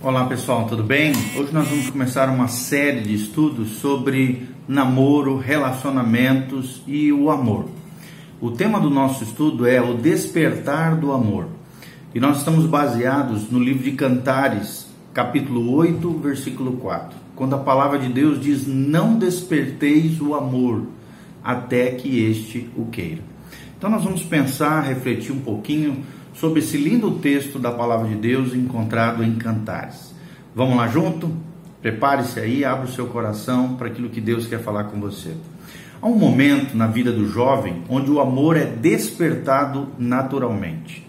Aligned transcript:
Olá 0.00 0.26
pessoal, 0.26 0.64
tudo 0.64 0.84
bem? 0.84 1.10
Hoje 1.36 1.52
nós 1.52 1.66
vamos 1.66 1.90
começar 1.90 2.28
uma 2.28 2.46
série 2.46 3.00
de 3.00 3.14
estudos 3.14 3.78
sobre 3.78 4.48
namoro, 4.68 5.36
relacionamentos 5.36 6.80
e 6.86 7.12
o 7.12 7.28
amor. 7.32 7.64
O 8.40 8.52
tema 8.52 8.78
do 8.78 8.90
nosso 8.90 9.24
estudo 9.24 9.66
é 9.66 9.82
o 9.82 9.94
despertar 9.94 10.94
do 10.94 11.10
amor. 11.10 11.48
E 12.14 12.20
nós 12.20 12.38
estamos 12.38 12.64
baseados 12.64 13.50
no 13.50 13.58
livro 13.58 13.82
de 13.82 13.90
Cantares, 13.90 14.86
capítulo 15.12 15.74
8, 15.74 16.08
versículo 16.20 16.76
4, 16.76 17.18
quando 17.34 17.56
a 17.56 17.58
palavra 17.58 17.98
de 17.98 18.08
Deus 18.08 18.40
diz: 18.40 18.68
Não 18.68 19.18
desperteis 19.18 20.20
o 20.20 20.32
amor 20.36 20.84
até 21.42 21.90
que 21.90 22.22
este 22.22 22.70
o 22.76 22.84
queira. 22.86 23.22
Então 23.76 23.90
nós 23.90 24.04
vamos 24.04 24.22
pensar, 24.22 24.80
refletir 24.82 25.32
um 25.32 25.40
pouquinho 25.40 26.04
sobre 26.38 26.60
esse 26.60 26.76
lindo 26.76 27.10
texto 27.18 27.58
da 27.58 27.72
palavra 27.72 28.08
de 28.08 28.14
Deus 28.14 28.54
encontrado 28.54 29.24
em 29.24 29.34
Cantares. 29.34 30.14
Vamos 30.54 30.76
lá 30.76 30.86
junto? 30.86 31.32
Prepare-se 31.82 32.38
aí, 32.38 32.64
abra 32.64 32.86
o 32.86 32.92
seu 32.92 33.06
coração 33.06 33.74
para 33.74 33.88
aquilo 33.88 34.08
que 34.08 34.20
Deus 34.20 34.46
quer 34.46 34.60
falar 34.60 34.84
com 34.84 35.00
você. 35.00 35.34
Há 36.00 36.06
um 36.06 36.16
momento 36.16 36.76
na 36.76 36.86
vida 36.86 37.10
do 37.10 37.28
jovem 37.28 37.82
onde 37.88 38.08
o 38.08 38.20
amor 38.20 38.56
é 38.56 38.64
despertado 38.64 39.88
naturalmente. 39.98 41.04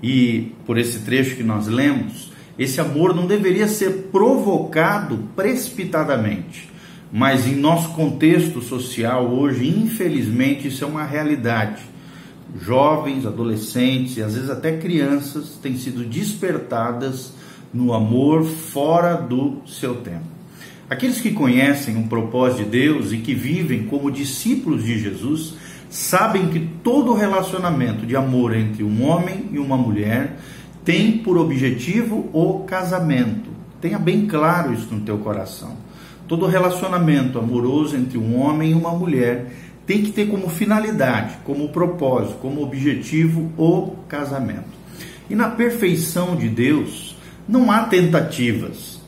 E 0.00 0.52
por 0.64 0.78
esse 0.78 1.00
trecho 1.00 1.34
que 1.34 1.42
nós 1.42 1.66
lemos, 1.66 2.30
esse 2.56 2.80
amor 2.80 3.12
não 3.12 3.26
deveria 3.26 3.66
ser 3.66 4.08
provocado 4.12 5.24
precipitadamente. 5.34 6.70
Mas 7.12 7.48
em 7.48 7.56
nosso 7.56 7.94
contexto 7.94 8.62
social 8.62 9.26
hoje, 9.28 9.66
infelizmente, 9.66 10.68
isso 10.68 10.84
é 10.84 10.86
uma 10.86 11.04
realidade 11.04 11.82
jovens, 12.60 13.26
adolescentes 13.26 14.16
e 14.16 14.22
às 14.22 14.34
vezes 14.34 14.50
até 14.50 14.76
crianças 14.76 15.58
têm 15.62 15.76
sido 15.76 16.04
despertadas 16.04 17.32
no 17.72 17.92
amor 17.92 18.44
fora 18.44 19.14
do 19.14 19.62
seu 19.66 19.96
tempo. 19.96 20.38
Aqueles 20.88 21.20
que 21.20 21.32
conhecem 21.32 21.98
o 21.98 22.08
propósito 22.08 22.64
de 22.64 22.70
Deus 22.70 23.12
e 23.12 23.18
que 23.18 23.34
vivem 23.34 23.84
como 23.84 24.10
discípulos 24.10 24.84
de 24.84 24.98
Jesus 24.98 25.54
sabem 25.90 26.48
que 26.48 26.60
todo 26.82 27.12
relacionamento 27.12 28.06
de 28.06 28.16
amor 28.16 28.56
entre 28.56 28.82
um 28.82 29.04
homem 29.04 29.50
e 29.52 29.58
uma 29.58 29.76
mulher 29.76 30.38
tem 30.84 31.18
por 31.18 31.36
objetivo 31.36 32.30
o 32.32 32.60
casamento. 32.60 33.50
Tenha 33.80 33.98
bem 33.98 34.26
claro 34.26 34.72
isso 34.72 34.94
no 34.94 35.02
teu 35.02 35.18
coração. 35.18 35.76
Todo 36.26 36.46
relacionamento 36.46 37.38
amoroso 37.38 37.96
entre 37.96 38.16
um 38.16 38.40
homem 38.40 38.70
e 38.70 38.74
uma 38.74 38.90
mulher 38.90 39.52
tem 39.88 40.02
que 40.02 40.12
ter 40.12 40.28
como 40.28 40.50
finalidade, 40.50 41.38
como 41.44 41.70
propósito, 41.70 42.36
como 42.42 42.62
objetivo 42.62 43.50
o 43.56 43.96
casamento. 44.06 44.68
E 45.30 45.34
na 45.34 45.48
perfeição 45.48 46.36
de 46.36 46.46
Deus 46.46 47.16
não 47.48 47.72
há 47.72 47.84
tentativas. 47.84 49.00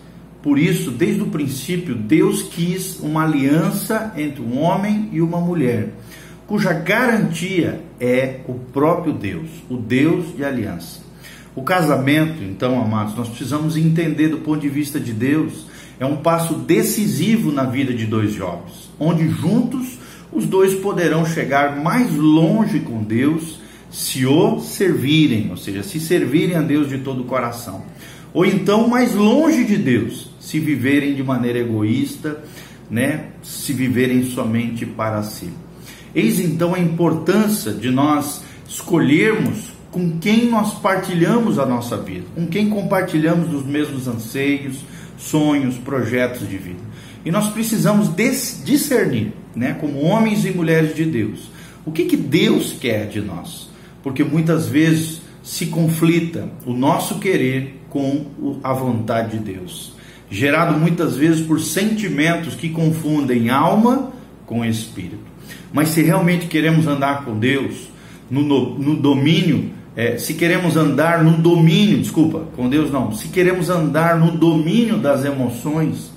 Por 0.43 0.59
isso, 0.59 0.91
desde 0.91 1.21
o 1.21 1.27
princípio, 1.27 1.95
Deus 1.95 2.43
quis 2.43 2.99
uma 3.01 3.25
aliança 3.25 4.15
entre 4.17 4.41
um 4.41 4.59
homem 4.59 5.11
e 5.13 5.21
uma 5.21 5.39
mulher, 5.39 5.91
cuja 6.47 6.73
garantia 6.73 7.83
é 8.01 8.41
o 8.49 8.55
próprio 8.55 9.13
Deus, 9.13 9.51
o 9.69 9.77
Deus 9.77 10.35
de 10.35 10.43
aliança. 10.43 11.03
O 11.55 11.63
casamento, 11.63 12.43
então, 12.43 12.81
amados, 12.81 13.15
nós 13.15 13.29
precisamos 13.29 13.77
entender 13.77 14.29
do 14.29 14.39
ponto 14.39 14.61
de 14.61 14.69
vista 14.71 14.99
de 14.99 15.13
Deus, 15.13 15.67
é 15.99 16.07
um 16.07 16.17
passo 16.17 16.55
decisivo 16.55 17.53
na 17.53 17.65
vida 17.65 17.93
de 17.93 18.07
dois 18.07 18.33
jovens, 18.33 18.89
onde 18.99 19.29
juntos 19.29 19.99
os 20.33 20.47
dois 20.47 20.75
poderão 20.75 21.27
chegar 21.27 21.77
mais 21.77 22.15
longe 22.15 22.81
com 22.81 23.03
Deus 23.03 23.61
se 23.91 24.25
o 24.25 24.61
servirem, 24.61 25.51
ou 25.51 25.57
seja, 25.57 25.83
se 25.83 25.99
servirem 25.99 26.57
a 26.57 26.63
Deus 26.63 26.89
de 26.89 26.99
todo 26.99 27.23
o 27.23 27.27
coração. 27.27 27.83
Ou 28.33 28.45
então 28.45 28.89
mais 28.89 29.15
longe 29.15 29.65
de 29.65 29.77
Deus, 29.77 30.31
se 30.39 30.61
viverem 30.61 31.15
de 31.15 31.23
maneira 31.23 31.59
egoísta, 31.59 32.43
né, 32.89 33.31
se 33.43 33.73
viverem 33.73 34.25
somente 34.25 34.87
para 34.87 35.23
si. 35.23 35.51
Eis 36.15 36.39
então 36.41 36.75
a 36.75 36.79
importância 36.79 37.73
de 37.73 37.91
nós 37.91 38.43
escolhermos 38.69 39.71
com 39.91 40.19
quem 40.19 40.49
nós 40.49 40.75
partilhamos 40.75 41.59
a 41.59 41.67
nossa 41.67 41.97
vida, 41.97 42.27
com 42.35 42.47
quem 42.47 42.69
compartilhamos 42.69 43.53
os 43.53 43.65
mesmos 43.65 44.07
anseios, 44.07 44.85
sonhos, 45.17 45.77
projetos 45.79 46.49
de 46.49 46.57
vida. 46.57 46.90
E 47.25 47.31
nós 47.31 47.51
precisamos 47.51 48.11
discernir, 48.65 49.33
né, 49.55 49.77
como 49.81 50.01
homens 50.01 50.45
e 50.45 50.51
mulheres 50.51 50.95
de 50.95 51.05
Deus, 51.05 51.51
o 51.85 51.93
que, 51.93 52.05
que 52.05 52.17
Deus 52.17 52.73
quer 52.73 53.09
de 53.09 53.21
nós. 53.21 53.69
Porque 54.03 54.25
muitas 54.25 54.69
vezes 54.69 55.21
se 55.43 55.67
conflita 55.67 56.49
o 56.65 56.73
nosso 56.73 57.19
querer 57.19 57.81
com 57.89 58.27
a 58.63 58.73
vontade 58.73 59.39
de 59.39 59.53
Deus, 59.53 59.93
gerado 60.31 60.79
muitas 60.79 61.17
vezes 61.17 61.45
por 61.45 61.61
sentimentos 61.61 62.55
que 62.55 62.69
confundem 62.71 63.51
alma 63.51 64.13
com 64.47 64.65
espírito. 64.65 65.31
Mas 65.73 65.89
se 65.91 66.03
realmente 66.03 66.47
queremos 66.47 66.87
andar 66.87 67.25
com 67.25 67.39
Deus, 67.39 67.89
no, 68.31 68.43
no, 68.43 68.79
no 68.79 68.97
domínio, 68.97 69.71
é, 69.97 70.17
se 70.17 70.35
queremos 70.35 70.77
andar 70.77 71.25
no 71.25 71.37
domínio, 71.37 71.99
desculpa, 71.99 72.47
com 72.57 72.69
Deus 72.69 72.91
não, 72.91 73.13
se 73.13 73.29
queremos 73.29 73.69
andar 73.69 74.19
no 74.19 74.33
domínio 74.33 74.99
das 74.99 75.25
emoções, 75.25 76.11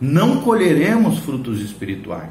não 0.00 0.40
colheremos 0.40 1.18
frutos 1.18 1.60
espirituais. 1.60 2.30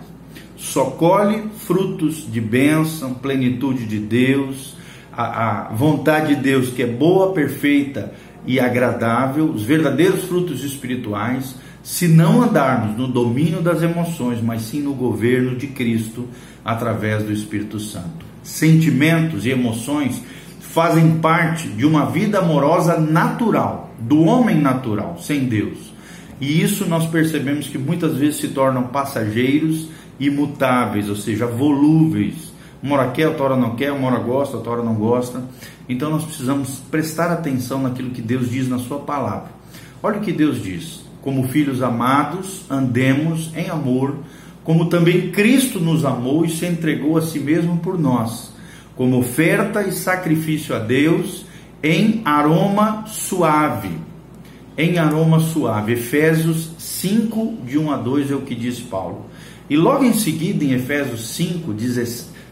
Só 0.57 0.85
colhe 0.85 1.43
frutos 1.57 2.27
de 2.29 2.41
bênção, 2.41 3.13
plenitude 3.13 3.85
de 3.85 3.99
Deus, 3.99 4.75
a, 5.11 5.67
a 5.67 5.73
vontade 5.73 6.35
de 6.35 6.41
Deus 6.41 6.69
que 6.69 6.83
é 6.83 6.87
boa, 6.87 7.31
perfeita 7.33 8.13
e 8.45 8.59
agradável, 8.59 9.45
os 9.45 9.63
verdadeiros 9.63 10.23
frutos 10.23 10.63
espirituais, 10.63 11.55
se 11.83 12.07
não 12.07 12.41
andarmos 12.41 12.97
no 12.97 13.07
domínio 13.07 13.61
das 13.61 13.81
emoções, 13.81 14.41
mas 14.41 14.63
sim 14.63 14.81
no 14.81 14.93
governo 14.93 15.55
de 15.55 15.67
Cristo 15.67 16.27
através 16.63 17.23
do 17.23 17.31
Espírito 17.31 17.79
Santo. 17.79 18.25
Sentimentos 18.43 19.45
e 19.45 19.51
emoções 19.51 20.21
fazem 20.59 21.17
parte 21.19 21.67
de 21.67 21.85
uma 21.85 22.05
vida 22.07 22.39
amorosa 22.39 22.97
natural, 22.97 23.93
do 23.99 24.23
homem 24.23 24.59
natural, 24.59 25.17
sem 25.19 25.45
Deus. 25.45 25.98
E 26.39 26.61
isso 26.61 26.85
nós 26.85 27.05
percebemos 27.05 27.67
que 27.67 27.77
muitas 27.77 28.15
vezes 28.15 28.37
se 28.37 28.47
tornam 28.49 28.83
passageiros 28.83 29.89
imutáveis, 30.19 31.09
ou 31.09 31.15
seja, 31.15 31.45
volúveis. 31.45 32.53
Uma 32.81 32.95
hora 32.95 33.11
quer, 33.11 33.27
outra 33.27 33.43
hora 33.43 33.55
não 33.57 33.75
quer, 33.75 33.91
uma 33.91 34.07
hora 34.07 34.19
gosta, 34.19 34.55
outra 34.55 34.71
hora 34.71 34.83
não 34.83 34.95
gosta. 34.95 35.43
Então 35.87 36.09
nós 36.09 36.23
precisamos 36.23 36.81
prestar 36.89 37.29
atenção 37.31 37.81
naquilo 37.81 38.11
que 38.11 38.21
Deus 38.21 38.49
diz 38.49 38.69
na 38.69 38.79
Sua 38.79 38.99
palavra. 38.99 39.51
Olha 40.01 40.19
o 40.19 40.21
que 40.21 40.31
Deus 40.31 40.63
diz: 40.63 41.03
como 41.21 41.47
filhos 41.49 41.81
amados, 41.81 42.63
andemos 42.69 43.51
em 43.53 43.69
amor, 43.69 44.15
como 44.63 44.85
também 44.85 45.31
Cristo 45.31 45.79
nos 45.79 46.05
amou 46.05 46.45
e 46.45 46.49
se 46.49 46.65
entregou 46.65 47.17
a 47.17 47.21
si 47.21 47.39
mesmo 47.39 47.77
por 47.79 47.99
nós, 47.99 48.53
como 48.95 49.19
oferta 49.19 49.81
e 49.81 49.91
sacrifício 49.91 50.73
a 50.73 50.79
Deus 50.79 51.45
em 51.83 52.21
aroma 52.23 53.05
suave 53.07 54.08
em 54.79 54.97
aroma 54.97 55.41
suave. 55.41 55.91
Efésios 55.91 56.69
5, 56.77 57.57
de 57.65 57.77
1 57.77 57.91
a 57.91 57.97
2 57.97 58.31
é 58.31 58.35
o 58.35 58.41
que 58.41 58.55
diz 58.55 58.79
Paulo. 58.79 59.25
E 59.69 59.75
logo 59.75 60.05
em 60.05 60.13
seguida, 60.13 60.63
em 60.63 60.71
Efésios 60.71 61.27
5, 61.35 61.75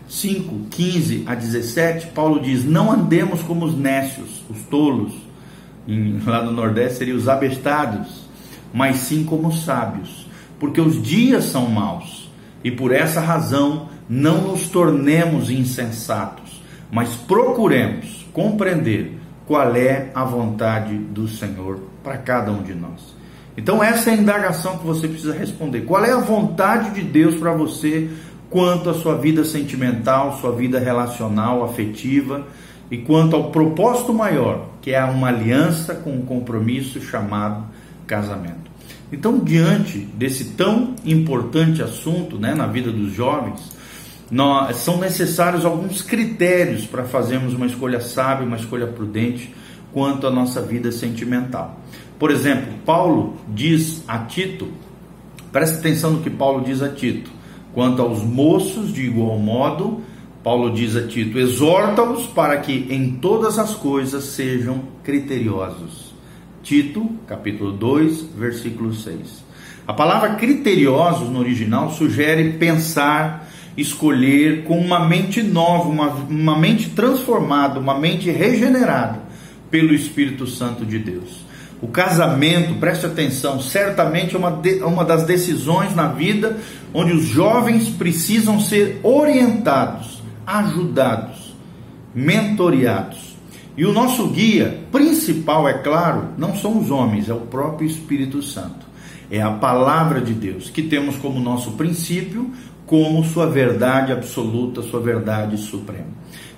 5, 0.09 0.59
15 0.69 1.23
a 1.25 1.33
17, 1.33 2.07
Paulo 2.07 2.41
diz: 2.41 2.66
Não 2.66 2.91
andemos 2.91 3.41
como 3.41 3.66
os 3.66 3.77
nécios, 3.77 4.41
os 4.49 4.59
tolos, 4.69 5.13
em, 5.87 6.19
lá 6.27 6.43
no 6.43 6.51
Nordeste 6.51 6.97
seria 6.97 7.16
os 7.16 7.29
abestados, 7.29 8.27
mas 8.73 8.97
sim 8.97 9.23
como 9.23 9.47
os 9.47 9.63
sábios, 9.63 10.27
porque 10.59 10.81
os 10.81 11.01
dias 11.01 11.45
são 11.45 11.69
maus, 11.69 12.29
e 12.61 12.69
por 12.69 12.91
essa 12.93 13.21
razão 13.21 13.87
não 14.09 14.49
nos 14.49 14.67
tornemos 14.67 15.49
insensatos, 15.49 16.61
mas 16.91 17.16
procuremos 17.16 18.25
compreender 18.33 19.16
qual 19.47 19.75
é 19.75 20.12
a 20.13 20.25
vontade 20.25 20.96
do 20.96 21.28
Senhor 21.28 21.80
para 22.03 22.18
cada 22.18 22.52
um 22.52 22.62
de 22.62 22.75
nós. 22.75 23.16
Então, 23.55 23.82
essa 23.82 24.11
é 24.11 24.14
a 24.14 24.17
indagação 24.17 24.78
que 24.78 24.85
você 24.85 25.08
precisa 25.08 25.34
responder. 25.34 25.82
Qual 25.82 26.03
é 26.03 26.11
a 26.11 26.20
vontade 26.20 26.91
de 26.91 27.02
Deus 27.02 27.35
para 27.35 27.53
você 27.53 28.09
quanto 28.49 28.90
à 28.90 28.94
sua 28.94 29.16
vida 29.16 29.44
sentimental, 29.44 30.38
sua 30.40 30.52
vida 30.52 30.79
relacional, 30.79 31.64
afetiva 31.64 32.46
e 32.91 32.99
quanto 32.99 33.35
ao 33.35 33.49
propósito 33.49 34.14
maior, 34.14 34.67
que 34.82 34.91
é 34.91 35.03
uma 35.03 35.29
aliança 35.29 35.96
com 35.96 36.11
um 36.11 36.22
compromisso 36.22 37.02
chamado 37.02 37.66
casamento. 38.05 38.67
Então, 39.11 39.40
diante 39.40 40.00
desse 40.00 40.46
tão 40.52 40.93
importante 41.05 41.82
assunto 41.82 42.38
né, 42.38 42.53
na 42.53 42.67
vida 42.67 42.91
dos 42.91 43.14
jovens, 43.14 43.77
nós, 44.29 44.78
são 44.78 45.00
necessários 45.00 45.66
alguns 45.66 46.02
critérios 46.02 46.85
para 46.85 47.03
fazermos 47.03 47.53
uma 47.53 47.66
escolha 47.66 48.02
sábia, 48.02 48.46
uma 48.46 48.58
escolha 48.58 48.88
prudente 48.88 49.53
quanto 49.94 50.28
à 50.28 50.32
nossa 50.32 50.62
vida 50.62 50.91
sentimental. 50.91 51.79
Por 52.20 52.32
exemplo, 52.32 52.74
Paulo 52.85 53.38
diz 53.47 54.03
a 54.08 54.20
Tito, 54.20 54.68
preste 55.52 55.78
atenção 55.78 56.12
no 56.12 56.22
que 56.22 56.29
Paulo 56.29 56.64
diz 56.64 56.82
a 56.82 56.90
Tito, 56.90 57.32
quanto 57.74 58.02
aos 58.02 58.24
moços, 58.24 58.94
de 58.94 59.03
igual 59.03 59.38
modo, 59.38 60.02
Paulo 60.44 60.72
diz 60.72 60.96
a 60.96 61.08
Tito: 61.08 61.38
exorta-os 61.38 62.26
para 62.28 62.58
que 62.58 62.88
em 62.90 63.12
todas 63.18 63.59
as 63.59 63.76
coisas 63.76 64.24
sejam 64.24 64.82
criteriosos. 65.03 66.14
Tito, 66.64 67.09
capítulo 67.28 67.72
2, 67.72 68.29
versículo 68.38 68.94
6. 68.94 69.44
A 69.85 69.94
palavra 69.94 70.35
criteriosos 70.35 71.29
no 71.29 71.40
original 71.40 71.91
sugere 71.91 72.53
pensar, 72.53 73.47
escolher 73.78 74.64
com 74.64 74.79
uma 74.79 75.08
mente 75.08 75.44
nova, 75.44 75.88
uma, 75.88 76.09
uma 76.09 76.58
mente 76.58 76.90
transformada, 76.90 77.79
uma 77.79 77.97
mente 77.97 78.29
regenerada 78.32 79.20
pelo 79.70 79.94
Espírito 79.94 80.47
Santo 80.47 80.84
de 80.84 80.97
Deus. 80.97 81.46
O 81.79 81.88
casamento, 81.88 82.74
preste 82.79 83.06
atenção, 83.06 83.62
certamente 83.62 84.35
é 84.35 84.40
uma, 84.40 84.50
de, 84.50 84.82
uma 84.82 85.06
das 85.06 85.26
decisões 85.26 85.96
na 85.96 86.08
vida 86.08 86.58
onde 86.91 87.14
os 87.14 87.26
jovens 87.26 87.88
precisam 87.90 88.59
ser 88.59 89.00
orientados, 89.03 90.24
ajudados, 90.46 91.56
mentoreados. 92.16 93.38
E 93.78 93.85
o 93.85 93.94
nosso 93.94 94.28
guia 94.29 94.79
principal, 94.91 95.70
é 95.70 95.74
claro, 95.74 96.29
não 96.35 96.56
são 96.56 96.79
os 96.79 96.90
homens, 96.90 97.29
é 97.29 97.34
o 97.34 97.41
próprio 97.41 97.88
Espírito 97.88 98.41
Santo. 98.41 98.88
É 99.29 99.40
a 99.40 99.52
palavra 99.52 100.20
de 100.20 100.34
Deus, 100.34 100.72
que 100.72 100.82
temos 100.82 101.18
como 101.18 101.40
nosso 101.40 101.74
princípio, 101.74 102.50
como 102.87 103.23
sua 103.25 103.45
verdade 103.47 104.13
absoluta, 104.13 104.81
sua 104.81 105.01
verdade 105.01 105.57
suprema. 105.57 106.07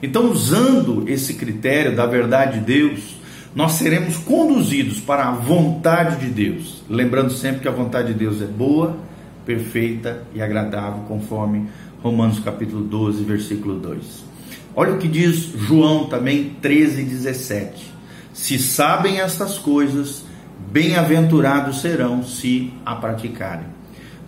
Então, 0.02 0.32
usando 0.32 1.10
esse 1.10 1.34
critério 1.34 1.96
da 1.96 2.06
verdade 2.06 2.60
de 2.60 2.66
Deus, 2.66 3.18
nós 3.54 3.74
seremos 3.74 4.16
conduzidos 4.18 5.00
para 5.00 5.28
a 5.28 5.32
vontade 5.32 6.26
de 6.26 6.32
Deus. 6.32 6.84
Lembrando 6.88 7.34
sempre 7.34 7.62
que 7.62 7.68
a 7.68 7.72
vontade 7.72 8.14
de 8.14 8.20
Deus 8.20 8.42
é 8.42 8.46
boa, 8.46 8.96
perfeita 9.44 10.24
e 10.34 10.42
agradável, 10.42 11.02
conforme 11.08 11.68
Romanos 12.04 12.40
capítulo 12.40 12.84
12, 12.84 13.24
versículo 13.24 13.80
2. 13.80 14.24
Olha 14.76 14.94
o 14.94 14.98
que 15.00 15.08
diz 15.08 15.52
João 15.58 16.06
também 16.06 16.56
13, 16.62 17.04
17. 17.04 17.92
Se 18.32 18.60
sabem 18.60 19.20
estas 19.20 19.58
coisas, 19.58 20.24
bem-aventurados 20.72 21.82
serão 21.82 22.24
se 22.24 22.72
a 22.86 22.96
praticarem. 22.96 23.79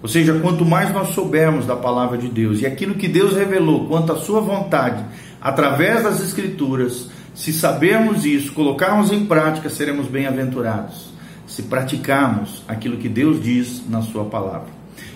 Ou 0.01 0.09
seja, 0.09 0.39
quanto 0.39 0.65
mais 0.65 0.92
nós 0.94 1.09
soubermos 1.09 1.65
da 1.65 1.75
palavra 1.75 2.18
de 2.18 2.27
Deus 2.27 2.59
e 2.62 2.65
aquilo 2.65 2.95
que 2.95 3.07
Deus 3.07 3.36
revelou 3.36 3.88
quanto 3.88 4.12
à 4.12 4.15
sua 4.18 4.42
vontade 4.42 5.03
através 5.39 6.03
das 6.03 6.21
Escrituras, 6.21 7.07
se 7.33 7.53
sabermos 7.53 8.25
isso, 8.25 8.53
colocarmos 8.53 9.12
em 9.12 9.25
prática, 9.25 9.69
seremos 9.69 10.07
bem-aventurados. 10.07 11.12
Se 11.48 11.63
praticarmos 11.63 12.63
aquilo 12.68 12.98
que 12.98 13.09
Deus 13.09 13.44
diz 13.44 13.83
na 13.89 14.01
Sua 14.01 14.24
palavra. 14.25 14.69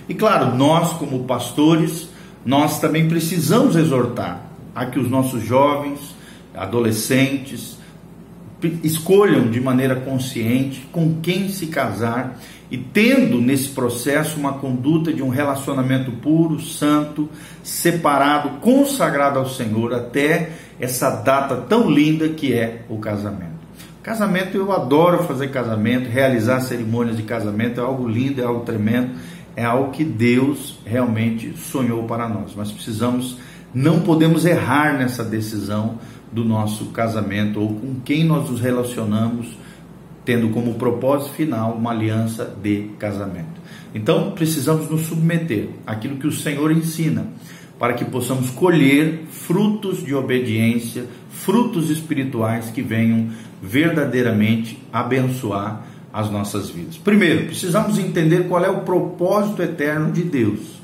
E 0.09 0.13
claro, 0.13 0.55
nós, 0.55 0.93
como 0.93 1.23
pastores, 1.23 2.09
nós 2.45 2.79
também 2.79 3.07
precisamos 3.07 3.75
exortar 3.75 4.41
a 4.73 4.85
que 4.85 4.99
os 4.99 5.09
nossos 5.09 5.43
jovens, 5.43 6.13
adolescentes, 6.53 7.77
escolham 8.83 9.50
de 9.50 9.59
maneira 9.59 9.95
consciente 9.95 10.88
com 10.91 11.15
quem 11.21 11.50
se 11.50 11.67
casar 11.67 12.39
e 12.69 12.77
tendo 12.77 13.39
nesse 13.39 13.69
processo 13.69 14.39
uma 14.39 14.53
conduta 14.53 15.13
de 15.13 15.21
um 15.21 15.29
relacionamento 15.29 16.12
puro, 16.12 16.59
santo, 16.59 17.29
separado, 17.63 18.59
consagrado 18.59 19.39
ao 19.39 19.47
Senhor 19.47 19.94
até 19.94 20.51
essa 20.79 21.09
data 21.09 21.56
tão 21.56 21.89
linda 21.89 22.29
que 22.29 22.53
é 22.53 22.81
o 22.89 22.97
casamento. 22.97 23.56
Casamento, 24.01 24.56
eu 24.56 24.71
adoro 24.71 25.23
fazer 25.23 25.50
casamento, 25.50 26.09
realizar 26.09 26.59
cerimônias 26.59 27.17
de 27.17 27.23
casamento, 27.23 27.79
é 27.79 27.83
algo 27.83 28.07
lindo, 28.07 28.39
é 28.39 28.45
algo 28.45 28.63
tremendo, 28.63 29.12
é 29.56 29.63
algo 29.63 29.91
que 29.91 30.03
Deus 30.03 30.77
realmente 30.85 31.56
sonhou 31.57 32.03
para 32.03 32.29
nós. 32.29 32.53
Mas 32.56 32.71
precisamos, 32.71 33.38
não 33.75 34.00
podemos 34.00 34.45
errar 34.45 34.98
nessa 34.98 35.22
decisão 35.22 36.00
do 36.31 36.45
nosso 36.45 36.86
casamento 36.86 37.60
ou 37.60 37.75
com 37.75 37.95
quem 38.06 38.24
nós 38.24 38.50
nos 38.50 38.62
relacionamos, 38.62 39.48
tendo 40.24 40.50
como 40.50 40.75
propósito 40.75 41.33
final 41.33 41.74
uma 41.74 41.92
aliança 41.92 42.56
de 42.63 42.89
casamento. 42.98 43.62
Então, 43.94 44.31
precisamos 44.31 44.89
nos 44.89 45.01
submeter 45.01 45.69
àquilo 45.86 46.16
que 46.16 46.25
o 46.25 46.31
Senhor 46.31 46.72
ensina 46.72 47.27
para 47.77 47.94
que 47.94 48.06
possamos 48.06 48.50
colher 48.50 49.25
frutos 49.30 50.04
de 50.04 50.16
obediência, 50.16 51.06
frutos 51.30 51.89
espirituais 51.89 52.69
que 52.69 52.81
venham 52.81 53.30
verdadeiramente 53.62 54.81
abençoar 54.92 55.86
as 56.13 56.31
nossas 56.31 56.69
vidas. 56.69 56.98
Primeiro, 56.98 57.48
precisamos 57.48 58.00
entender 58.00 58.48
qual 58.48 58.63
é 58.63 58.69
o 58.69 58.81
propósito 58.81 59.62
eterno 59.62 60.13
de 60.13 60.24
Deus, 60.24 60.75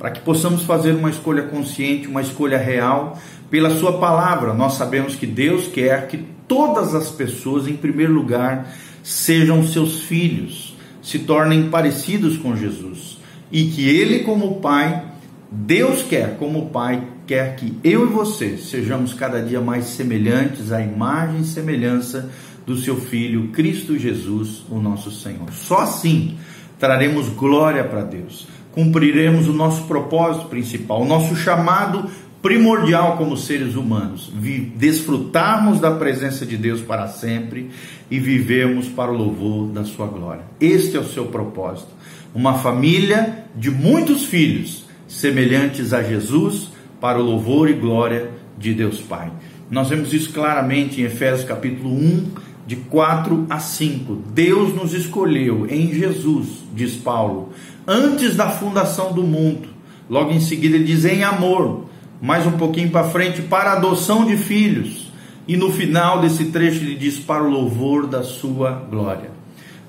para 0.00 0.10
que 0.10 0.20
possamos 0.22 0.62
fazer 0.62 0.92
uma 0.92 1.10
escolha 1.10 1.42
consciente, 1.42 2.08
uma 2.08 2.22
escolha 2.22 2.56
real 2.56 3.20
pela 3.50 3.68
Sua 3.76 3.98
palavra. 3.98 4.54
Nós 4.54 4.72
sabemos 4.72 5.14
que 5.14 5.26
Deus 5.26 5.68
quer 5.68 6.08
que 6.08 6.24
todas 6.48 6.94
as 6.94 7.10
pessoas, 7.10 7.68
em 7.68 7.76
primeiro 7.76 8.14
lugar, 8.14 8.74
sejam 9.02 9.62
seus 9.62 10.00
filhos, 10.00 10.74
se 11.02 11.18
tornem 11.18 11.68
parecidos 11.68 12.38
com 12.38 12.56
Jesus 12.56 13.18
e 13.52 13.66
que 13.66 13.86
Ele, 13.86 14.20
como 14.20 14.58
Pai, 14.60 15.04
Deus 15.52 16.02
quer, 16.02 16.38
como 16.38 16.70
Pai, 16.70 17.06
quer 17.26 17.56
que 17.56 17.76
eu 17.84 18.06
e 18.06 18.10
você 18.10 18.56
sejamos 18.56 19.12
cada 19.12 19.42
dia 19.42 19.60
mais 19.60 19.84
semelhantes 19.84 20.72
à 20.72 20.80
imagem 20.80 21.42
e 21.42 21.44
semelhança 21.44 22.30
do 22.64 22.74
seu 22.74 22.96
Filho, 22.96 23.48
Cristo 23.48 23.98
Jesus, 23.98 24.62
o 24.70 24.80
nosso 24.80 25.10
Senhor. 25.10 25.52
Só 25.52 25.80
assim 25.80 26.38
traremos 26.78 27.28
glória 27.28 27.84
para 27.84 28.02
Deus, 28.02 28.46
cumpriremos 28.72 29.48
o 29.48 29.52
nosso 29.52 29.84
propósito 29.84 30.46
principal, 30.46 31.02
o 31.02 31.06
nosso 31.06 31.34
chamado 31.36 32.08
primordial 32.42 33.16
como 33.16 33.36
seres 33.36 33.74
humanos, 33.74 34.32
desfrutarmos 34.76 35.78
da 35.78 35.90
presença 35.90 36.46
de 36.46 36.56
Deus 36.56 36.80
para 36.80 37.06
sempre 37.06 37.70
e 38.10 38.18
vivermos 38.18 38.88
para 38.88 39.10
o 39.10 39.16
louvor 39.16 39.68
da 39.68 39.84
sua 39.84 40.06
glória. 40.06 40.42
Este 40.58 40.96
é 40.96 41.00
o 41.00 41.08
seu 41.08 41.26
propósito. 41.26 41.90
Uma 42.34 42.54
família 42.54 43.44
de 43.54 43.70
muitos 43.70 44.24
filhos 44.24 44.86
semelhantes 45.06 45.92
a 45.92 46.02
Jesus, 46.02 46.70
para 47.00 47.18
o 47.18 47.22
louvor 47.22 47.68
e 47.68 47.72
glória 47.72 48.30
de 48.56 48.72
Deus 48.72 49.00
Pai. 49.00 49.30
Nós 49.70 49.88
vemos 49.88 50.12
isso 50.12 50.32
claramente 50.32 51.00
em 51.00 51.04
Efésios 51.04 51.48
capítulo 51.48 51.90
1, 51.90 52.30
de 52.66 52.76
4 52.76 53.46
a 53.48 53.58
5. 53.58 54.14
Deus 54.32 54.74
nos 54.74 54.94
escolheu 54.94 55.66
em 55.68 55.92
Jesus, 55.92 56.64
diz 56.74 56.94
Paulo, 56.94 57.50
antes 57.86 58.36
da 58.36 58.50
fundação 58.50 59.12
do 59.12 59.22
mundo. 59.22 59.68
Logo 60.08 60.32
em 60.32 60.40
seguida 60.40 60.76
ele 60.76 60.84
diz 60.84 61.04
em 61.04 61.22
amor, 61.22 61.86
mais 62.20 62.46
um 62.46 62.52
pouquinho 62.52 62.90
para 62.90 63.08
frente, 63.08 63.42
para 63.42 63.72
adoção 63.72 64.24
de 64.24 64.36
filhos. 64.36 65.10
E 65.46 65.56
no 65.56 65.72
final 65.72 66.20
desse 66.20 66.46
trecho 66.46 66.82
ele 66.82 66.94
diz 66.94 67.18
para 67.18 67.42
o 67.42 67.50
louvor 67.50 68.06
da 68.06 68.22
sua 68.22 68.70
glória. 68.70 69.30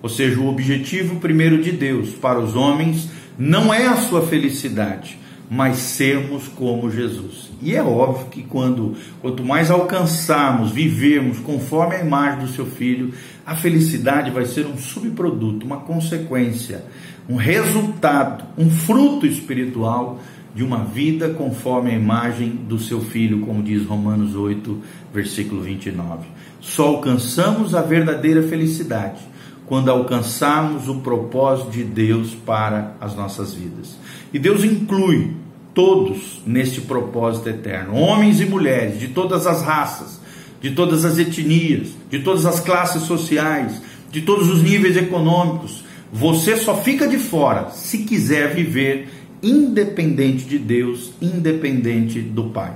Ou 0.01 0.09
seja, 0.09 0.39
o 0.39 0.47
objetivo 0.47 1.19
primeiro 1.19 1.61
de 1.61 1.71
Deus 1.71 2.09
para 2.09 2.39
os 2.39 2.55
homens 2.55 3.09
não 3.37 3.73
é 3.73 3.85
a 3.87 3.97
sua 3.97 4.21
felicidade, 4.23 5.17
mas 5.53 5.79
sermos 5.79 6.47
como 6.47 6.89
Jesus. 6.89 7.51
E 7.61 7.75
é 7.75 7.83
óbvio 7.83 8.27
que 8.27 8.41
quando 8.41 8.95
quanto 9.21 9.43
mais 9.43 9.69
alcançarmos, 9.69 10.71
vivermos 10.71 11.39
conforme 11.39 11.97
a 11.97 11.99
imagem 11.99 12.45
do 12.45 12.53
seu 12.53 12.65
filho, 12.65 13.13
a 13.45 13.53
felicidade 13.53 14.31
vai 14.31 14.45
ser 14.45 14.65
um 14.65 14.77
subproduto, 14.77 15.65
uma 15.65 15.81
consequência, 15.81 16.85
um 17.27 17.35
resultado, 17.35 18.45
um 18.57 18.69
fruto 18.69 19.27
espiritual 19.27 20.21
de 20.55 20.63
uma 20.63 20.85
vida 20.85 21.31
conforme 21.31 21.91
a 21.91 21.95
imagem 21.95 22.51
do 22.51 22.79
seu 22.79 23.01
filho, 23.01 23.41
como 23.41 23.61
diz 23.61 23.85
Romanos 23.85 24.37
8, 24.37 24.81
versículo 25.13 25.61
29. 25.63 26.27
Só 26.61 26.87
alcançamos 26.87 27.75
a 27.75 27.81
verdadeira 27.81 28.41
felicidade 28.41 29.19
quando 29.65 29.89
alcançarmos 29.89 30.87
o 30.89 30.95
propósito 30.95 31.71
de 31.71 31.83
Deus 31.83 32.35
para 32.45 32.95
as 32.99 33.15
nossas 33.15 33.53
vidas. 33.53 33.97
E 34.33 34.39
Deus 34.39 34.63
inclui 34.63 35.31
todos 35.73 36.41
neste 36.45 36.81
propósito 36.81 37.49
eterno, 37.49 37.95
homens 37.95 38.41
e 38.41 38.45
mulheres 38.45 38.99
de 38.99 39.09
todas 39.09 39.47
as 39.47 39.61
raças, 39.61 40.19
de 40.59 40.71
todas 40.71 41.05
as 41.05 41.17
etnias, 41.17 41.89
de 42.09 42.19
todas 42.19 42.45
as 42.45 42.59
classes 42.59 43.03
sociais, 43.03 43.81
de 44.11 44.21
todos 44.21 44.49
os 44.49 44.61
níveis 44.61 44.97
econômicos. 44.97 45.83
Você 46.11 46.57
só 46.57 46.75
fica 46.75 47.07
de 47.07 47.17
fora 47.17 47.69
se 47.69 47.99
quiser 47.99 48.53
viver 48.53 49.07
independente 49.41 50.45
de 50.45 50.59
Deus, 50.59 51.11
independente 51.21 52.19
do 52.19 52.45
Pai. 52.45 52.73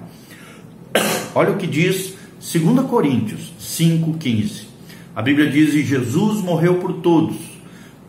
Olha 1.36 1.51
o 1.51 1.58
que 1.58 1.68
diz 1.68 2.13
2 2.39 2.88
Coríntios 2.88 3.51
5,15. 3.60 4.75
A 5.15 5.22
Bíblia 5.22 5.50
diz: 5.50 5.74
E 5.74 5.84
Jesus 5.84 6.41
morreu 6.41 6.75
por 6.75 6.93
todos, 6.93 7.38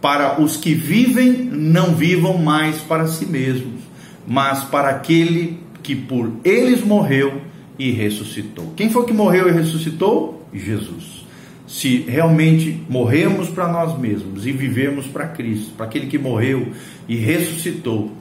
para 0.00 0.40
os 0.40 0.56
que 0.56 0.74
vivem, 0.74 1.32
não 1.32 1.94
vivam 1.94 2.36
mais 2.36 2.78
para 2.78 3.06
si 3.06 3.24
mesmos, 3.24 3.80
mas 4.26 4.64
para 4.64 4.90
aquele 4.90 5.60
que 5.82 5.94
por 5.94 6.32
eles 6.44 6.82
morreu 6.82 7.40
e 7.78 7.92
ressuscitou. 7.92 8.72
Quem 8.76 8.90
foi 8.90 9.04
que 9.04 9.12
morreu 9.12 9.48
e 9.48 9.52
ressuscitou? 9.52 10.44
Jesus. 10.52 11.24
Se 11.66 11.98
realmente 11.98 12.82
morremos 12.88 13.48
para 13.48 13.68
nós 13.68 13.98
mesmos 13.98 14.46
e 14.46 14.52
vivemos 14.52 15.06
para 15.06 15.28
Cristo, 15.28 15.74
para 15.76 15.86
aquele 15.86 16.06
que 16.06 16.18
morreu 16.18 16.68
e 17.08 17.16
ressuscitou, 17.16 18.12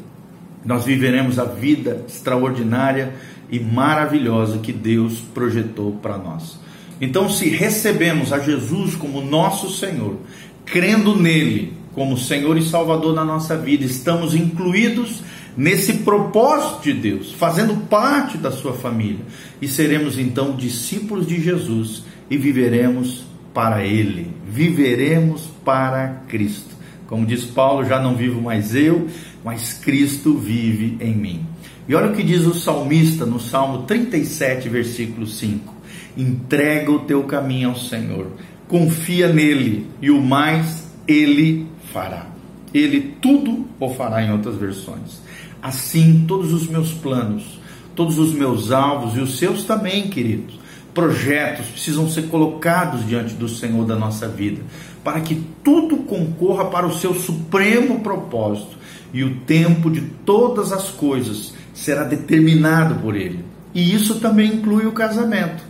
nós 0.64 0.86
viveremos 0.86 1.38
a 1.38 1.46
vida 1.46 2.04
extraordinária 2.08 3.14
e 3.52 3.60
maravilhosa 3.60 4.58
que 4.58 4.74
Deus 4.74 5.20
projetou 5.34 5.92
para 5.94 6.18
nós. 6.18 6.60
Então, 7.00 7.30
se 7.30 7.50
recebemos 7.50 8.32
a 8.32 8.40
Jesus 8.40 8.96
como 8.96 9.22
nosso 9.22 9.70
Senhor, 9.70 10.18
crendo 10.66 11.16
nele 11.16 11.74
como 11.94 12.18
Senhor 12.18 12.58
e 12.58 12.62
Salvador 12.62 13.14
na 13.14 13.24
nossa 13.24 13.58
vida, 13.58 13.86
estamos 13.86 14.36
incluídos 14.36 15.22
nesse 15.56 15.94
propósito 16.00 16.84
de 16.84 16.94
Deus, 16.94 17.32
fazendo 17.32 17.88
parte 17.88 18.38
da 18.38 18.52
sua 18.52 18.74
família, 18.74 19.24
e 19.62 19.68
seremos 19.68 20.20
então 20.20 20.56
discípulos 20.56 21.26
de 21.26 21.42
Jesus 21.42 22.04
e 22.30 22.38
viveremos 22.38 23.26
para 23.54 23.86
Ele, 23.86 24.34
viveremos 24.46 25.50
para 25.64 26.24
Cristo. 26.28 26.76
Como 27.08 27.26
diz 27.26 27.46
Paulo, 27.46 27.86
já 27.86 28.02
não 28.02 28.16
vivo 28.16 28.42
mais 28.42 28.76
eu, 28.76 29.08
mas 29.44 29.74
Cristo 29.74 30.38
vive 30.38 30.98
em 31.00 31.16
mim. 31.16 31.46
E 31.88 31.94
olha 31.94 32.12
o 32.12 32.16
que 32.16 32.24
diz 32.24 32.46
o 32.46 32.54
salmista 32.54 33.26
no 33.26 33.40
Salmo 33.40 33.84
37, 33.84 34.68
versículo 34.70 35.28
5: 35.28 35.74
Entrega 36.18 36.92
o 36.92 37.00
teu 37.00 37.24
caminho 37.24 37.70
ao 37.70 37.76
Senhor, 37.76 38.28
confia 38.68 39.32
nele, 39.32 39.88
e 40.02 40.10
o 40.10 40.20
mais 40.20 40.88
ele 41.08 41.68
fará. 41.94 42.28
Ele 42.74 43.16
tudo 43.22 43.66
o 43.80 43.90
fará 43.94 44.24
em 44.24 44.32
outras 44.32 44.56
versões. 44.56 45.22
Assim, 45.62 46.26
todos 46.28 46.52
os 46.54 46.68
meus 46.68 46.92
planos, 46.92 47.60
todos 47.96 48.18
os 48.18 48.34
meus 48.34 48.72
alvos 48.72 49.16
e 49.16 49.20
os 49.20 49.38
seus 49.38 49.64
também, 49.64 50.10
queridos, 50.10 50.60
projetos 50.94 51.68
precisam 51.68 52.10
ser 52.10 52.24
colocados 52.24 53.06
diante 53.08 53.34
do 53.36 53.48
Senhor 53.48 53.86
da 53.86 53.96
nossa 53.96 54.28
vida, 54.28 54.62
para 55.04 55.22
que 55.22 55.44
tudo 55.64 55.98
concorra 55.98 56.66
para 56.66 56.88
o 56.88 56.94
seu 56.94 57.14
supremo 57.14 58.00
propósito 58.00 58.76
e 59.14 59.24
o 59.24 59.36
tempo 59.42 59.90
de 59.90 60.02
todas 60.26 60.72
as 60.72 60.90
coisas 60.90 61.54
será 61.76 62.04
determinado 62.04 62.96
por 62.96 63.16
Ele. 63.16 63.46
E 63.74 63.94
isso 63.94 64.16
também 64.16 64.56
inclui 64.56 64.88
o 64.88 64.94
casamento, 64.94 65.62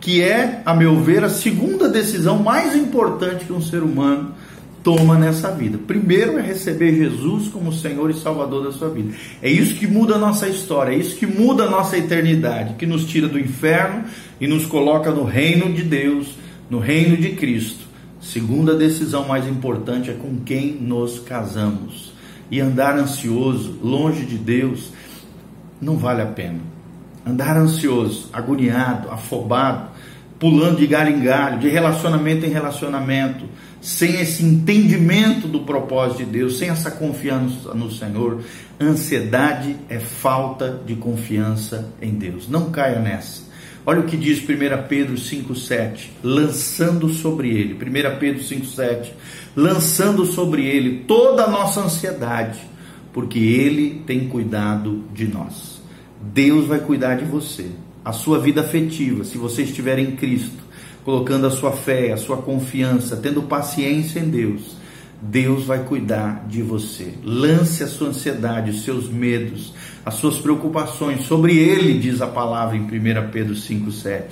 que 0.00 0.20
é, 0.20 0.60
a 0.66 0.74
meu 0.74 1.00
ver, 1.00 1.24
a 1.24 1.30
segunda 1.30 1.88
decisão 1.88 2.42
mais 2.42 2.76
importante 2.76 3.46
que 3.46 3.52
um 3.52 3.62
ser 3.62 3.82
humano 3.82 4.34
toma 4.82 5.16
nessa 5.16 5.50
vida. 5.50 5.78
Primeiro 5.78 6.38
é 6.38 6.42
receber 6.42 6.94
Jesus 6.94 7.48
como 7.48 7.72
Senhor 7.72 8.10
e 8.10 8.14
Salvador 8.14 8.64
da 8.64 8.72
sua 8.72 8.90
vida. 8.90 9.14
É 9.40 9.48
isso 9.48 9.76
que 9.76 9.86
muda 9.86 10.16
a 10.16 10.18
nossa 10.18 10.46
história, 10.46 10.92
é 10.92 10.98
isso 10.98 11.16
que 11.16 11.26
muda 11.26 11.64
a 11.64 11.70
nossa 11.70 11.96
eternidade, 11.96 12.74
que 12.74 12.84
nos 12.84 13.06
tira 13.06 13.26
do 13.26 13.38
inferno 13.38 14.04
e 14.38 14.46
nos 14.46 14.66
coloca 14.66 15.10
no 15.10 15.24
reino 15.24 15.72
de 15.72 15.82
Deus, 15.82 16.36
no 16.68 16.80
reino 16.80 17.16
de 17.16 17.30
Cristo. 17.30 17.84
Segunda 18.20 18.74
decisão 18.74 19.26
mais 19.26 19.46
importante 19.46 20.10
é 20.10 20.14
com 20.14 20.38
quem 20.44 20.72
nos 20.72 21.18
casamos. 21.18 22.12
E 22.50 22.60
andar 22.60 22.98
ansioso, 22.98 23.78
longe 23.82 24.26
de 24.26 24.36
Deus, 24.36 24.90
não 25.84 25.96
vale 25.96 26.22
a 26.22 26.26
pena. 26.26 26.60
Andar 27.26 27.56
ansioso, 27.56 28.28
agoniado, 28.32 29.10
afobado, 29.10 29.90
pulando 30.38 30.78
de 30.78 30.86
galho 30.86 31.16
em 31.16 31.22
galho, 31.22 31.58
de 31.58 31.68
relacionamento 31.68 32.44
em 32.44 32.50
relacionamento, 32.50 33.44
sem 33.80 34.20
esse 34.20 34.44
entendimento 34.44 35.46
do 35.46 35.60
propósito 35.60 36.24
de 36.24 36.24
Deus, 36.24 36.58
sem 36.58 36.70
essa 36.70 36.90
confiança 36.90 37.74
no 37.74 37.90
Senhor, 37.90 38.42
ansiedade 38.80 39.76
é 39.88 39.98
falta 39.98 40.80
de 40.84 40.96
confiança 40.96 41.90
em 42.00 42.14
Deus. 42.14 42.48
Não 42.48 42.70
caia 42.70 42.98
nessa. 42.98 43.44
Olha 43.86 44.00
o 44.00 44.04
que 44.04 44.16
diz 44.16 44.38
1 44.38 44.88
Pedro 44.88 45.14
5,7, 45.14 46.08
lançando 46.22 47.10
sobre 47.10 47.50
ele, 47.50 47.74
1 47.74 48.18
Pedro 48.18 48.42
5,7, 48.42 49.10
lançando 49.54 50.24
sobre 50.24 50.66
ele 50.66 51.04
toda 51.06 51.44
a 51.44 51.50
nossa 51.50 51.82
ansiedade, 51.82 52.58
porque 53.14 53.38
ele 53.38 54.02
tem 54.04 54.28
cuidado 54.28 55.04
de 55.14 55.26
nós. 55.28 55.80
Deus 56.20 56.66
vai 56.66 56.80
cuidar 56.80 57.14
de 57.14 57.24
você. 57.24 57.70
A 58.04 58.12
sua 58.12 58.40
vida 58.40 58.60
afetiva, 58.60 59.24
se 59.24 59.38
você 59.38 59.62
estiver 59.62 59.98
em 59.98 60.16
Cristo, 60.16 60.62
colocando 61.04 61.46
a 61.46 61.50
sua 61.50 61.72
fé, 61.72 62.12
a 62.12 62.16
sua 62.16 62.38
confiança, 62.38 63.16
tendo 63.16 63.42
paciência 63.44 64.18
em 64.18 64.28
Deus, 64.28 64.76
Deus 65.22 65.64
vai 65.64 65.84
cuidar 65.84 66.44
de 66.48 66.60
você. 66.60 67.14
Lance 67.22 67.84
a 67.84 67.86
sua 67.86 68.08
ansiedade, 68.08 68.72
os 68.72 68.82
seus 68.82 69.08
medos, 69.08 69.72
as 70.04 70.14
suas 70.14 70.38
preocupações 70.38 71.24
sobre 71.24 71.56
Ele, 71.56 71.98
diz 71.98 72.20
a 72.20 72.26
palavra 72.26 72.76
em 72.76 72.82
1 72.82 73.30
Pedro 73.30 73.54
5,7, 73.54 74.22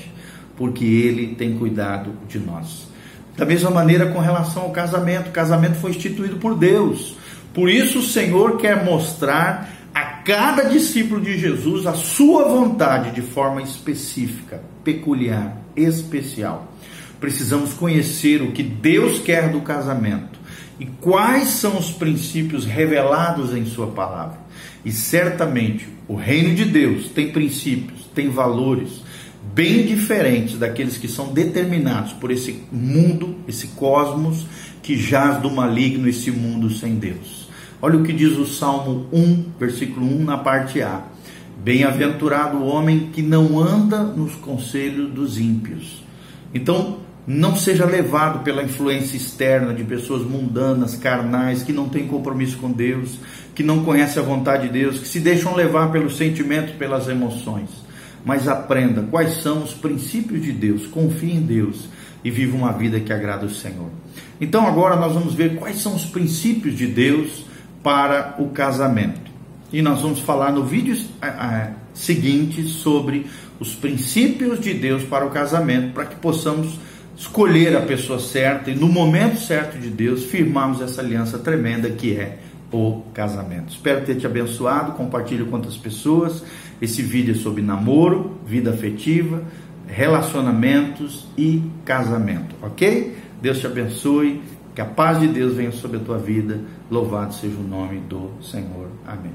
porque 0.56 0.84
Ele 0.84 1.34
tem 1.36 1.56
cuidado 1.56 2.12
de 2.28 2.38
nós. 2.38 2.88
Da 3.36 3.46
mesma 3.46 3.70
maneira 3.70 4.06
com 4.06 4.18
relação 4.18 4.64
ao 4.64 4.70
casamento, 4.70 5.28
o 5.28 5.32
casamento 5.32 5.76
foi 5.76 5.92
instituído 5.92 6.36
por 6.36 6.54
Deus. 6.54 7.16
Por 7.54 7.68
isso 7.68 7.98
o 7.98 8.02
Senhor 8.02 8.56
quer 8.56 8.84
mostrar 8.84 9.70
a 9.94 10.02
cada 10.02 10.64
discípulo 10.64 11.20
de 11.20 11.38
Jesus 11.38 11.86
a 11.86 11.92
sua 11.92 12.44
vontade 12.44 13.10
de 13.10 13.20
forma 13.20 13.60
específica, 13.60 14.62
peculiar, 14.82 15.56
especial. 15.76 16.72
Precisamos 17.20 17.72
conhecer 17.74 18.42
o 18.42 18.52
que 18.52 18.62
Deus 18.62 19.18
quer 19.18 19.50
do 19.50 19.60
casamento 19.60 20.40
e 20.80 20.86
quais 20.86 21.48
são 21.50 21.78
os 21.78 21.90
princípios 21.90 22.64
revelados 22.64 23.54
em 23.54 23.64
Sua 23.66 23.88
palavra. 23.88 24.38
E 24.84 24.90
certamente 24.90 25.86
o 26.08 26.16
reino 26.16 26.54
de 26.54 26.64
Deus 26.64 27.06
tem 27.10 27.30
princípios, 27.30 28.08
tem 28.14 28.28
valores 28.28 29.02
bem 29.54 29.84
diferentes 29.86 30.58
daqueles 30.58 30.96
que 30.96 31.06
são 31.06 31.32
determinados 31.32 32.12
por 32.14 32.30
esse 32.30 32.62
mundo, 32.72 33.36
esse 33.46 33.68
cosmos 33.68 34.46
que 34.82 34.96
jaz 34.96 35.40
do 35.40 35.50
maligno, 35.50 36.08
esse 36.08 36.30
mundo 36.30 36.70
sem 36.70 36.96
Deus. 36.96 37.41
Olha 37.84 37.98
o 37.98 38.04
que 38.04 38.12
diz 38.12 38.38
o 38.38 38.46
Salmo 38.46 39.08
1, 39.12 39.54
versículo 39.58 40.06
1, 40.06 40.22
na 40.22 40.38
parte 40.38 40.80
A. 40.80 41.02
Bem-aventurado 41.64 42.58
o 42.58 42.66
homem 42.66 43.10
que 43.12 43.20
não 43.20 43.58
anda 43.58 44.04
nos 44.04 44.36
conselhos 44.36 45.10
dos 45.10 45.36
ímpios. 45.36 46.00
Então, 46.54 46.98
não 47.26 47.56
seja 47.56 47.84
levado 47.84 48.44
pela 48.44 48.62
influência 48.62 49.16
externa 49.16 49.74
de 49.74 49.82
pessoas 49.82 50.22
mundanas, 50.22 50.94
carnais, 50.94 51.64
que 51.64 51.72
não 51.72 51.88
têm 51.88 52.06
compromisso 52.06 52.56
com 52.58 52.70
Deus, 52.70 53.18
que 53.52 53.64
não 53.64 53.82
conhecem 53.82 54.22
a 54.22 54.24
vontade 54.24 54.68
de 54.68 54.74
Deus, 54.74 55.00
que 55.00 55.08
se 55.08 55.18
deixam 55.18 55.56
levar 55.56 55.90
pelos 55.90 56.16
sentimentos, 56.16 56.74
pelas 56.76 57.08
emoções. 57.08 57.68
Mas 58.24 58.46
aprenda 58.46 59.02
quais 59.10 59.42
são 59.42 59.60
os 59.60 59.74
princípios 59.74 60.40
de 60.40 60.52
Deus, 60.52 60.86
confie 60.86 61.32
em 61.32 61.40
Deus 61.40 61.88
e 62.22 62.30
viva 62.30 62.56
uma 62.56 62.70
vida 62.70 63.00
que 63.00 63.12
agrada 63.12 63.44
o 63.44 63.50
Senhor. 63.50 63.90
Então, 64.40 64.64
agora 64.64 64.94
nós 64.94 65.14
vamos 65.14 65.34
ver 65.34 65.56
quais 65.56 65.82
são 65.82 65.96
os 65.96 66.04
princípios 66.04 66.76
de 66.76 66.86
Deus 66.86 67.50
para 67.82 68.36
o 68.38 68.48
casamento. 68.50 69.30
E 69.72 69.80
nós 69.80 70.00
vamos 70.02 70.20
falar 70.20 70.52
no 70.52 70.64
vídeo 70.64 70.96
seguinte 71.94 72.62
sobre 72.64 73.26
os 73.58 73.74
princípios 73.74 74.60
de 74.60 74.74
Deus 74.74 75.02
para 75.02 75.24
o 75.24 75.30
casamento, 75.30 75.92
para 75.92 76.06
que 76.06 76.16
possamos 76.16 76.78
escolher 77.16 77.76
a 77.76 77.82
pessoa 77.82 78.18
certa 78.18 78.70
e 78.70 78.74
no 78.74 78.88
momento 78.88 79.38
certo 79.38 79.78
de 79.78 79.88
Deus 79.88 80.24
firmarmos 80.24 80.80
essa 80.80 81.00
aliança 81.00 81.38
tremenda 81.38 81.88
que 81.90 82.16
é 82.16 82.38
o 82.72 83.02
casamento. 83.12 83.72
Espero 83.72 84.04
ter 84.04 84.16
te 84.16 84.26
abençoado, 84.26 84.92
compartilhe 84.92 85.44
com 85.44 85.56
outras 85.56 85.76
pessoas. 85.76 86.42
Esse 86.80 87.02
vídeo 87.02 87.34
é 87.34 87.38
sobre 87.38 87.62
namoro, 87.62 88.38
vida 88.46 88.70
afetiva, 88.70 89.42
relacionamentos 89.86 91.26
e 91.36 91.62
casamento, 91.84 92.54
ok? 92.62 93.16
Deus 93.40 93.58
te 93.58 93.66
abençoe 93.66 94.40
que 94.74 94.80
a 94.80 94.86
paz 94.86 95.20
de 95.20 95.28
Deus 95.28 95.54
venha 95.54 95.72
sobre 95.72 95.98
a 95.98 96.00
tua 96.00 96.18
vida. 96.18 96.60
Louvado 96.90 97.34
seja 97.34 97.56
o 97.56 97.62
nome 97.62 98.00
do 98.00 98.30
Senhor. 98.42 98.88
Amém. 99.06 99.32